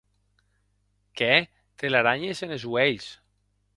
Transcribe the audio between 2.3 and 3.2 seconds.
enes uelhs!